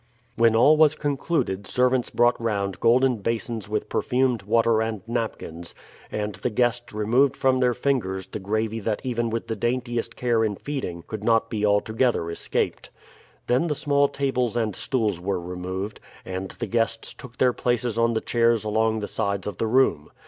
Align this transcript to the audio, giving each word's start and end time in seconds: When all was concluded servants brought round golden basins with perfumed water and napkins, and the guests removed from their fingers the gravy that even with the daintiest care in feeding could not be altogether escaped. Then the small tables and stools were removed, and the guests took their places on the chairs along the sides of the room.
When 0.35 0.55
all 0.55 0.77
was 0.77 0.95
concluded 0.95 1.67
servants 1.67 2.09
brought 2.09 2.41
round 2.41 2.79
golden 2.79 3.17
basins 3.17 3.69
with 3.69 3.87
perfumed 3.87 4.41
water 4.41 4.81
and 4.81 5.03
napkins, 5.07 5.75
and 6.11 6.33
the 6.33 6.49
guests 6.49 6.91
removed 6.91 7.37
from 7.37 7.59
their 7.59 7.75
fingers 7.75 8.25
the 8.25 8.39
gravy 8.39 8.79
that 8.79 9.01
even 9.05 9.29
with 9.29 9.45
the 9.45 9.55
daintiest 9.55 10.15
care 10.15 10.43
in 10.43 10.55
feeding 10.55 11.03
could 11.05 11.23
not 11.23 11.51
be 11.51 11.63
altogether 11.63 12.31
escaped. 12.31 12.89
Then 13.45 13.67
the 13.67 13.75
small 13.75 14.07
tables 14.07 14.57
and 14.57 14.75
stools 14.75 15.19
were 15.21 15.39
removed, 15.39 15.99
and 16.25 16.49
the 16.49 16.65
guests 16.65 17.13
took 17.13 17.37
their 17.37 17.53
places 17.53 17.99
on 17.99 18.15
the 18.15 18.21
chairs 18.21 18.63
along 18.63 19.01
the 19.01 19.07
sides 19.07 19.45
of 19.45 19.57
the 19.59 19.67
room. 19.67 20.09